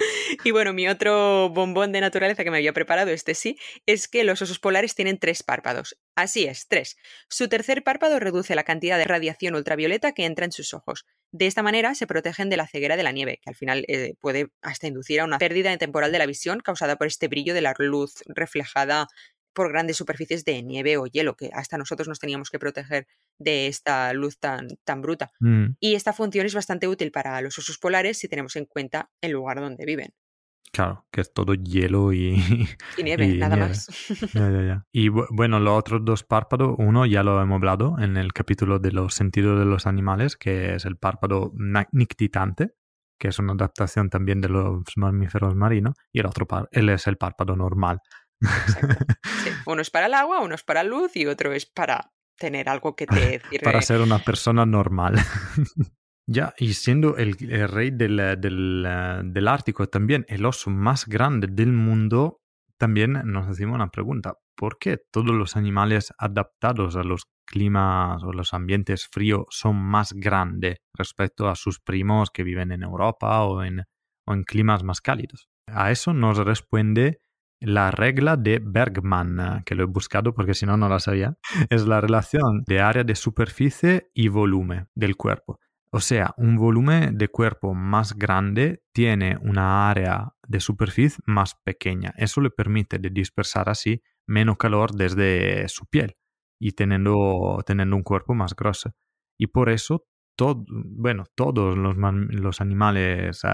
[0.44, 4.24] Y bueno, mi otro bombón de naturaleza que me había preparado, este sí, es que
[4.24, 5.98] los osos polares tienen tres párpados.
[6.14, 6.96] Así es, tres.
[7.28, 11.06] Su tercer párpado reduce la cantidad de radiación ultravioleta que entra en sus ojos.
[11.32, 14.14] De esta manera se protegen de la ceguera de la nieve, que al final eh,
[14.20, 17.60] puede hasta inducir a una pérdida temporal de la visión causada por este brillo de
[17.60, 19.06] la luz reflejada
[19.52, 23.06] por grandes superficies de nieve o hielo, que hasta nosotros nos teníamos que proteger
[23.38, 25.30] de esta luz tan, tan bruta.
[25.40, 29.10] Mm, Y esta función es bastante útil para los osos polares si tenemos en cuenta
[29.20, 30.12] el lugar donde viven.
[30.72, 32.36] claro, que es todo hielo y...
[32.96, 33.68] Y nieve, Y nada nieve.
[33.70, 33.88] más.
[34.34, 34.86] Ya, ya, ya.
[34.92, 38.78] Y bu- bueno, los otros dos párpados, uno ya lo hemos hablado en el capítulo
[38.78, 41.52] de los sentidos de los animales, que es el párpado
[41.92, 42.70] nictitante,
[43.18, 47.06] que es una adaptación también de los mamíferos marinos, y el otro par él es
[47.06, 47.98] el párpado normal.
[48.40, 52.68] Sí, Uno es para el agua, uno es para luz y otro es para tener
[52.68, 53.64] algo que te sirve.
[53.64, 55.16] para ser una persona normal.
[56.26, 61.06] ya, y siendo el, el rey del, del, eh, del Ártico también el oso más
[61.06, 62.40] grande del mundo,
[62.78, 64.34] también nos hacemos una pregunta.
[64.56, 70.14] ¿Por qué todos los animales adaptados a los climas o los ambientes fríos son más
[70.14, 73.84] grandes respecto a sus primos que viven en Europa o en,
[74.26, 75.48] o en climas más cálidos?
[75.66, 77.20] A eso nos responde
[77.60, 81.36] la regla de Bergman, que lo he buscado porque si no, no la sabía
[81.68, 85.58] es la relación de área de superficie y volumen del cuerpo.
[85.92, 92.14] O sea, un volumen de cuerpo más grande tiene una área de superficie más pequeña.
[92.16, 96.16] Eso le permite dispersar así menos calor desde su piel
[96.60, 98.92] y teniendo, teniendo un cuerpo más grueso.
[99.36, 100.04] Y por eso,
[100.36, 103.48] todo, bueno, todos los, los animales uh,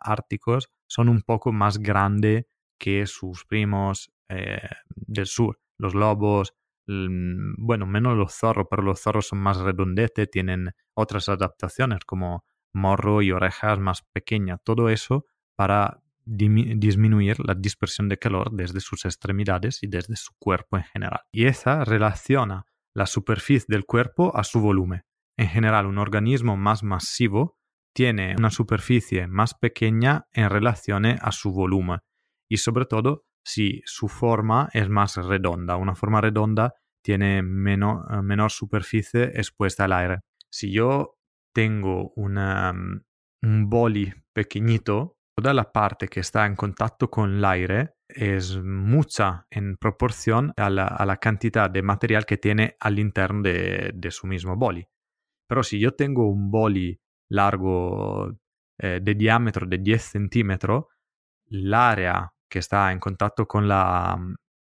[0.00, 2.46] árticos son un poco más grandes
[2.82, 4.58] que sus primos eh,
[4.90, 5.60] del sur.
[5.78, 6.52] Los lobos,
[6.88, 13.22] bueno, menos los zorros, pero los zorros son más redondetes, tienen otras adaptaciones como morro
[13.22, 14.58] y orejas más pequeñas.
[14.64, 20.76] Todo eso para disminuir la dispersión de calor desde sus extremidades y desde su cuerpo
[20.76, 21.20] en general.
[21.30, 25.04] Y esa relaciona la superficie del cuerpo a su volumen.
[25.36, 27.58] En general, un organismo más masivo
[27.94, 32.00] tiene una superficie más pequeña en relación a su volumen
[32.52, 32.86] y sobre
[33.42, 35.76] si su forma es más redonda.
[35.76, 40.18] Una forma redonda tiene menor, menor superficie expuesta al aire.
[40.50, 41.16] Si yo
[41.54, 42.74] tengo una,
[43.42, 49.46] un boli pequeñito, toda la parte que está en contacto con el aire es mucha
[49.50, 54.86] en proporción a la, cantidad de material que tiene al interno de, su mismo boli.
[55.48, 58.30] Pero si yo tengo un boli largo
[58.78, 60.84] eh, de diámetro de 10 centímetros,
[61.50, 64.18] el área que está en contacto con, la,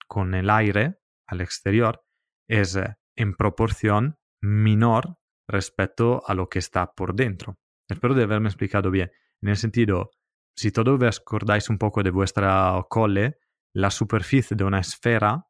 [0.08, 2.02] con el aire al exterior
[2.48, 7.60] es eh, en proporción menor respecto a lo que está por dentro.
[7.90, 9.12] Espero de haberme explicado bien.
[9.42, 10.12] En el sentido,
[10.56, 13.40] si todos os acordáis un poco de vuestra cole,
[13.76, 15.48] la superficie de una esfera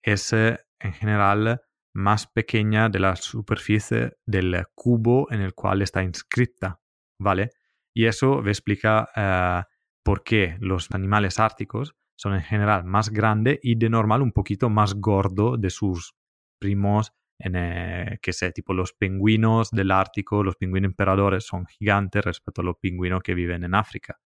[0.00, 1.60] es eh, en general
[1.92, 6.80] más pequeña de la superficie del cubo en el cual está inscrita,
[7.18, 7.50] ¿vale?
[7.92, 9.69] Y eso me explica uh,
[10.02, 14.68] por qué los animales árticos son en general más grandes y de normal un poquito
[14.68, 16.14] más gordo de sus
[16.58, 22.22] primos en, eh, que sé, tipo los pingüinos del Ártico, los pingüinos emperadores son gigantes
[22.24, 24.18] respecto a los pingüinos que viven en África.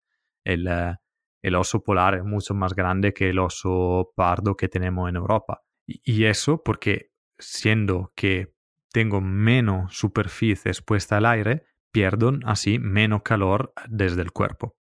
[0.44, 5.16] El, eh, oso polar es mucho más grande que el oso pardo que tenemos en
[5.16, 5.62] Europa.
[5.86, 8.54] Y, eso porque siendo que
[8.90, 14.76] tengo menos superficie expuesta al aire, pierdo así menos calor desde el cuerpo.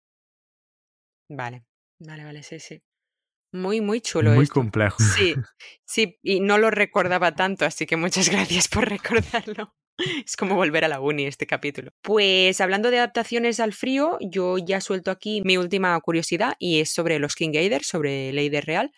[1.34, 1.64] Vale,
[2.00, 2.84] vale, vale, sí, sí.
[3.54, 4.32] Muy, muy chulo.
[4.32, 4.98] Muy complejo.
[5.02, 5.34] Sí,
[5.86, 9.74] sí, y no lo recordaba tanto, así que muchas gracias por recordarlo.
[10.26, 11.92] Es como volver a la uni este capítulo.
[12.02, 16.92] Pues hablando de adaptaciones al frío, yo ya suelto aquí mi última curiosidad y es
[16.92, 18.92] sobre los King Gader, sobre el Eider real.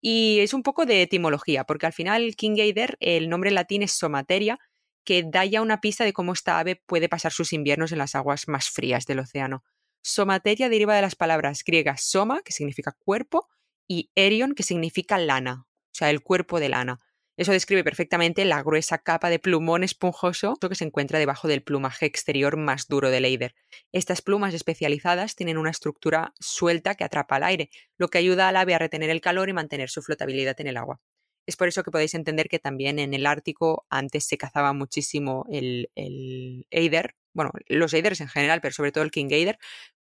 [0.00, 3.92] Y es un poco de etimología, porque al final King Gader, el nombre latín es
[3.92, 4.58] somateria,
[5.04, 8.14] que da ya una pista de cómo esta ave puede pasar sus inviernos en las
[8.14, 9.64] aguas más frías del océano.
[10.02, 13.48] Somateria deriva de las palabras griegas soma, que significa cuerpo,
[13.88, 17.00] y erion, que significa lana, o sea, el cuerpo de lana.
[17.36, 22.04] Eso describe perfectamente la gruesa capa de plumón esponjoso que se encuentra debajo del plumaje
[22.04, 23.54] exterior más duro del eider.
[23.90, 28.56] Estas plumas especializadas tienen una estructura suelta que atrapa al aire, lo que ayuda al
[28.56, 31.00] ave a retener el calor y mantener su flotabilidad en el agua.
[31.46, 35.46] Es por eso que podéis entender que también en el Ártico antes se cazaba muchísimo
[35.50, 39.58] el, el eider, bueno, los eiders en general, pero sobre todo el king eider,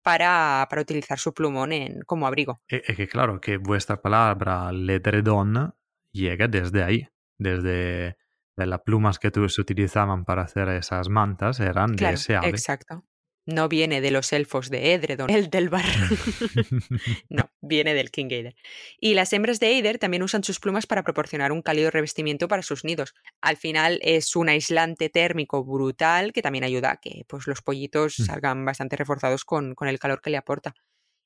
[0.01, 2.61] para, para utilizar su plumón en, como abrigo.
[2.67, 5.73] Es que claro, que vuestra palabra ledredón
[6.11, 7.07] llega desde ahí,
[7.37, 8.17] desde
[8.55, 12.49] las plumas que se utilizaban para hacer esas mantas eran de ese ave.
[12.49, 13.05] Exacto.
[13.45, 15.83] No viene de los elfos de Edredon, el del bar.
[17.29, 18.55] no, viene del King Eider.
[18.99, 22.63] Y las hembras de Eider también usan sus plumas para proporcionar un cálido revestimiento para
[22.63, 23.13] sus nidos.
[23.41, 28.17] Al final es un aislante térmico brutal que también ayuda a que pues, los pollitos
[28.19, 28.23] mm.
[28.23, 30.73] salgan bastante reforzados con, con el calor que le aporta.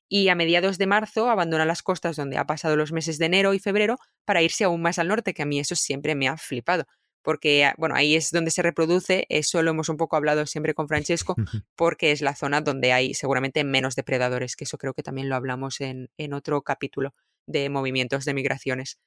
[0.08, 3.54] Y a mediados de marzo abandona las costas donde ha pasado los meses de enero
[3.54, 6.36] y febrero para irse aún más al norte, que a mí eso siempre me ha
[6.36, 6.86] flipado
[7.28, 10.72] porque ah, bueno, ahí es donde se reproduce, eso lo hemos un poco hablado siempre
[10.72, 11.36] con Francesco,
[11.76, 15.36] porque es la zona donde hay seguramente menos depredadores, que eso creo que también lo
[15.36, 17.12] hablamos en, en otro capítulo
[17.46, 18.98] de movimientos de migraciones.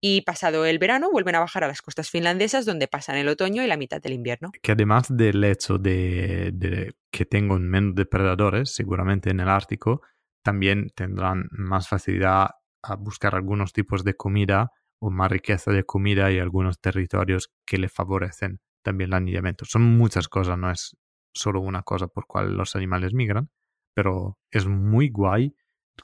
[0.00, 3.62] Y pasado el verano vuelven a bajar a las costas finlandesas donde pasan el otoño
[3.62, 4.50] y la mitad del invierno.
[4.60, 10.02] Que además del hecho de, de que tengan menos depredadores, seguramente en el Ártico,
[10.42, 14.72] también tendrán más facilidad a buscar algunos tipos de comida
[15.02, 19.64] o más riqueza de comida y algunos territorios que le favorecen también el anillamiento.
[19.64, 20.96] Son muchas cosas, no es
[21.34, 23.50] solo una cosa por cual los animales migran,
[23.94, 25.56] pero es muy guay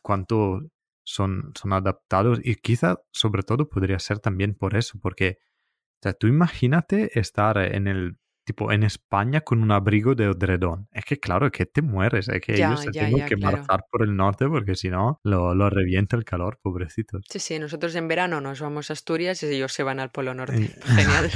[0.03, 0.63] cuánto
[1.05, 6.13] son, son adaptados y quizá sobre todo podría ser también por eso, porque o sea,
[6.13, 10.89] tú imagínate estar en el tipo en España con un abrigo de odredón.
[10.91, 14.03] Es que claro, es que te mueres, es que ellos se tienen que marchar por
[14.03, 17.27] el norte porque si no lo, lo, revienta el calor, pobrecitos.
[17.29, 20.33] Sí, sí, nosotros en verano nos vamos a Asturias y ellos se van al Polo
[20.33, 20.71] Norte.
[20.83, 21.31] Genial.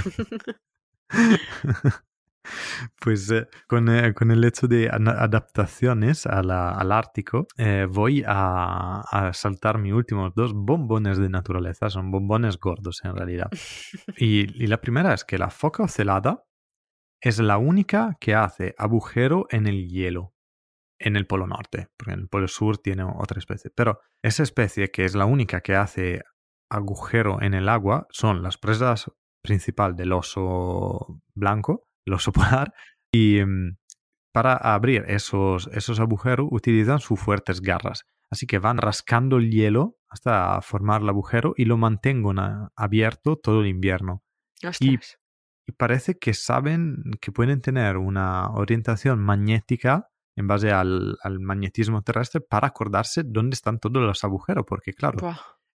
[3.01, 8.25] Pues eh, con, eh, con, el hecho de adaptaciones a la, al Ártico, eh, voy
[8.27, 11.89] a, a, saltar mis últimos dos bombones de naturaleza.
[11.89, 13.51] Son bombones gordos en realidad.
[14.17, 16.45] Y, y la primera es que la foca ocelada
[17.23, 20.35] es la única que hace agujero en el hielo
[21.05, 23.71] en el Polo Norte, porque en el Polo Sur tiene otra especie.
[23.75, 26.23] Pero esa especie que es la única que hace
[26.71, 29.11] agujero en el agua son las presas
[29.43, 32.73] principal del oso blanco, el oso polar,
[33.13, 33.77] y mm,
[34.33, 38.05] para abrir esos, esos agujeros utilizan sus fuertes garras.
[38.31, 42.33] Así que van rascando el hielo hasta formar el agujero y lo mantengo
[42.77, 44.23] abierto todo el invierno.
[44.81, 44.99] Y,
[45.67, 52.03] y, parece que saben que pueden tener una orientación magnética en base al, al magnetismo
[52.03, 55.19] terrestre para acordarse dónde están todos los agujeros, porque claro,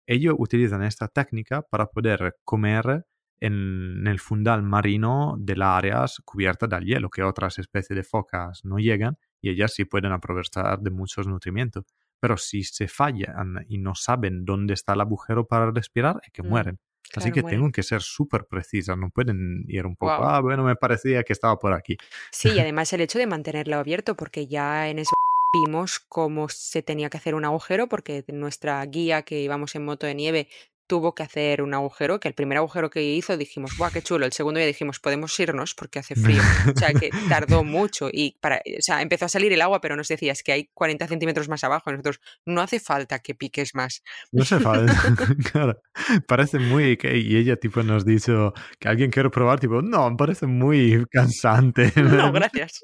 [0.07, 3.07] ellos utilizan esta técnica para poder comer
[3.41, 8.65] en el fundal marino de las áreas cubiertas del hielo, que otras especies de focas
[8.65, 11.85] no llegan y ellas sí pueden aprovechar de muchos nutrimientos.
[12.19, 16.43] Pero si se fallan y no saben dónde está el agujero para respirar, es que
[16.43, 16.79] mm, mueren.
[17.15, 20.77] Así que tengo que ser súper precisas, no pueden ir un poco, ah, bueno, me
[20.77, 21.97] parecía que estaba por aquí.
[22.31, 25.15] Sí, y además el hecho de mantenerlo abierto, porque ya en eso
[25.53, 30.07] vimos cómo se tenía que hacer un agujero, porque nuestra guía que íbamos en moto
[30.07, 30.49] de nieve
[30.87, 34.27] tuvo que hacer un agujero, que el primer agujero que hizo dijimos, ¡buah, qué chulo!
[34.27, 36.43] El segundo ya dijimos, podemos irnos porque hace frío.
[36.75, 39.97] O sea, que tardó mucho y para, o sea, empezó a salir el agua, pero
[39.97, 41.91] nos decías que hay 40 centímetros más abajo.
[41.91, 44.03] Nosotros, no hace falta que piques más.
[44.33, 44.95] No hace falta,
[45.53, 45.81] claro.
[46.27, 51.05] Parece muy, y ella tipo nos dijo que alguien quiere probar, tipo, no, parece muy
[51.11, 51.93] cansante.
[51.97, 52.81] No, gracias.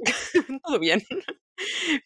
[0.64, 1.02] Todo bien.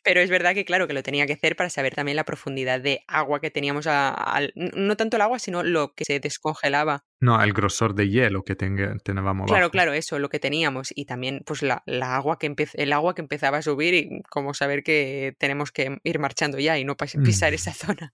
[0.03, 2.81] Pero es verdad que, claro, que lo tenía que hacer para saber también la profundidad
[2.81, 7.05] de agua que teníamos, al, no tanto el agua, sino lo que se descongelaba.
[7.21, 9.47] No, el grosor de hielo que teníamos.
[9.47, 10.93] Claro, claro, eso, lo que teníamos.
[10.95, 14.53] Y también, pues, la, la agua que el agua que empezaba a subir y como
[14.53, 17.23] saber que tenemos que ir marchando ya y no mm.
[17.23, 18.13] pisar esa zona.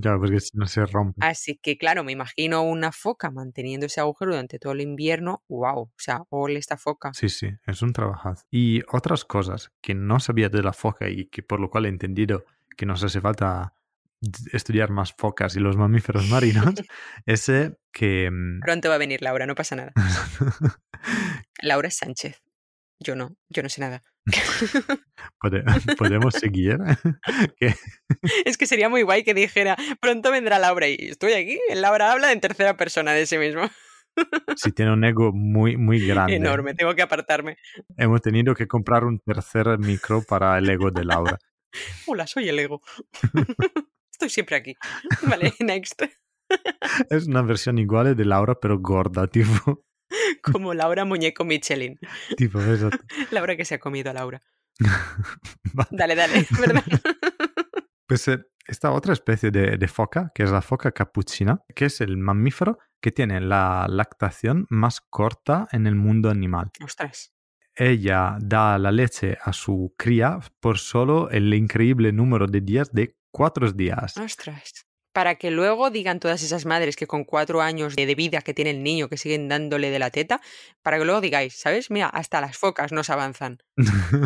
[0.00, 1.24] Claro, porque si no se rompe.
[1.24, 5.42] Así que, claro, me imagino una foca manteniendo ese agujero durante todo el invierno.
[5.48, 5.82] ¡Wow!
[5.82, 7.12] O sea, ole esta foca.
[7.12, 8.44] Sí, sí, es un trabajazo.
[8.50, 11.88] Y otras cosas que no sabía de la foca y que por lo cual he
[11.88, 12.44] entendido
[12.76, 13.74] que nos hace falta
[14.52, 16.74] estudiar más focas y los mamíferos marinos,
[17.26, 18.30] ese que...
[18.30, 19.92] Mm, Pronto va a venir Laura, no pasa nada.
[21.62, 22.42] Laura Sánchez.
[23.02, 24.02] Yo no, yo no sé nada.
[25.98, 26.76] ¿Podemos seguir?
[28.44, 31.58] es que sería muy guay que dijera, pronto vendrá Laura y estoy aquí.
[31.74, 33.62] Laura habla en tercera persona de sí mismo.
[34.56, 36.36] Si tiene un ego muy, muy grande.
[36.36, 37.56] Enorme, tengo que apartarme.
[37.96, 41.38] Hemos tenido que comprar un tercer micro para el ego de Laura.
[42.06, 42.82] Hola, soy el ego.
[44.20, 44.76] Estoy siempre aquí.
[45.30, 46.02] Vale, next.
[47.08, 49.82] Es una versión igual de Laura, pero gorda, tipo.
[50.42, 51.98] Como Laura Muñeco Michelin.
[52.36, 52.90] Tipo, eso.
[53.30, 54.42] Laura que se ha comido a Laura.
[55.90, 56.84] Dale, dale, ¿verdad?
[58.06, 62.02] Pues eh, esta otra especie de, de, foca, que es la foca capuchina, que es
[62.02, 66.72] el mamífero que tiene la lactación más corta en el mundo animal.
[66.84, 67.32] Ostras.
[67.74, 73.19] Ella da la leche a su cría por solo el increíble número de días de
[73.30, 74.16] cuatro días.
[74.16, 74.86] Ostras.
[75.12, 78.70] Para que luego digan todas esas madres que con cuatro años de vida que tiene
[78.70, 80.40] el niño que siguen dándole de la teta,
[80.82, 81.90] para que luego digáis, ¿sabes?
[81.90, 83.58] Mira, hasta las focas nos avanzan.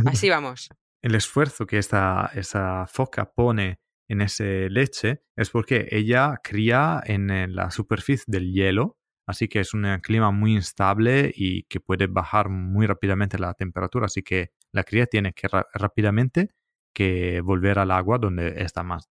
[0.05, 0.69] Así vamos.
[1.01, 7.55] el esfuerzo que esta, esa foca pone en esa leche es porque ella cría en
[7.55, 12.51] la superficie del hielo, así que es un clima muy instable y que puede bajar
[12.51, 16.51] muy rápidamente la temperatura, así que la cría tiene que rápidamente
[16.95, 19.11] que volver al agua donde está más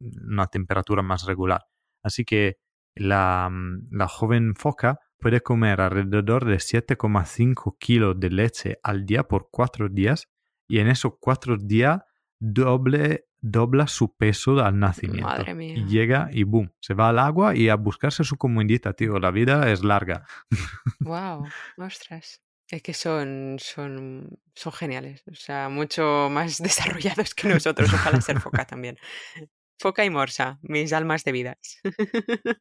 [0.00, 1.66] una temperatura más regular.
[2.02, 2.58] Así que
[2.94, 9.24] la, mm, la joven foca puede comer alrededor de 7,5 kilos de leche al día
[9.24, 10.28] por cuatro días
[10.68, 12.02] y en esos cuatro días
[12.38, 15.26] doble, dobla su peso al nacimiento.
[15.26, 15.76] Madre mía.
[15.76, 19.18] Y llega y boom, se va al agua y a buscarse su comunidad, tío.
[19.18, 20.26] La vida es larga.
[21.00, 21.46] Wow,
[21.78, 22.42] ostras.
[22.68, 27.92] Es que son, son, son geniales, o sea, mucho más desarrollados que nosotros.
[27.92, 28.98] Ojalá ser foca también.
[29.78, 31.80] Foca y morsa, mis almas de vidas.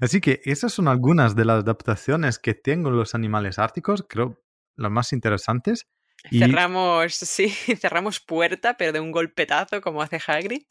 [0.00, 4.42] Así que esas son algunas de las adaptaciones que tengo los animales árticos, creo
[4.76, 5.86] las más interesantes.
[6.30, 10.62] Cerramos, sí, cerramos puerta, pero de un golpetazo como hace Hagrid.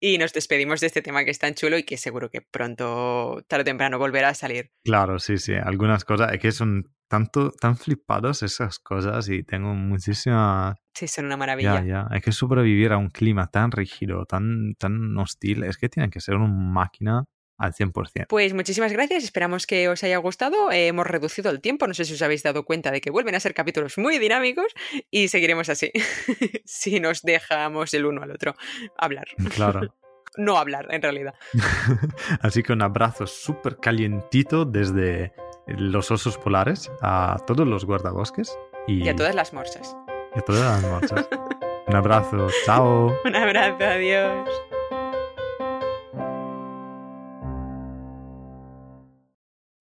[0.00, 3.44] Y nos despedimos de este tema que es tan chulo y que seguro que pronto,
[3.46, 4.72] tarde o temprano, volverá a salir.
[4.84, 5.54] Claro, sí, sí.
[5.54, 10.76] Algunas cosas es que son tanto, tan flipados esas cosas y tengo muchísima...
[10.94, 11.82] Sí, son una maravilla.
[11.82, 12.16] Ya, ya.
[12.16, 16.20] Es que sobrevivir a un clima tan rígido, tan, tan hostil, es que tienen que
[16.20, 17.24] ser una máquina
[17.58, 18.26] al 100%.
[18.28, 20.70] Pues muchísimas gracias, esperamos que os haya gustado.
[20.70, 23.34] Eh, hemos reducido el tiempo, no sé si os habéis dado cuenta de que vuelven
[23.34, 24.72] a ser capítulos muy dinámicos
[25.10, 25.90] y seguiremos así,
[26.64, 28.54] si nos dejamos el uno al otro
[28.96, 29.26] hablar.
[29.54, 29.94] Claro.
[30.36, 31.34] No hablar, en realidad.
[32.40, 35.32] así que un abrazo súper calientito desde
[35.66, 38.58] los osos polares a todos los guardabosques.
[38.86, 39.96] Y, y a todas las morsas.
[40.34, 41.28] Y a todas las morsas.
[41.86, 43.14] un abrazo, chao.
[43.24, 44.48] Un abrazo, adiós.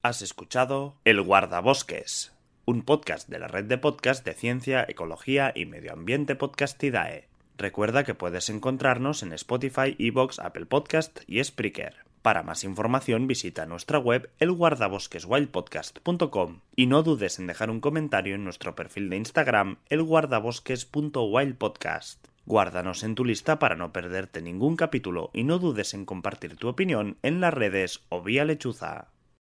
[0.04, 2.34] Has escuchado El Guardabosques,
[2.66, 7.28] un podcast de la red de podcast de ciencia, ecología y medio ambiente Podcastidae.
[7.58, 11.96] Recuerda que puedes encontrarnos en Spotify, Evox, Apple Podcast y Spreaker.
[12.22, 18.44] Para más información visita nuestra web elguardabosqueswildpodcast.com y no dudes en dejar un comentario en
[18.44, 22.28] nuestro perfil de Instagram elguardabosques.wildpodcast.
[22.46, 26.68] Guárdanos en tu lista para no perderte ningún capítulo y no dudes en compartir tu
[26.68, 29.08] opinión en las redes o vía lechuza.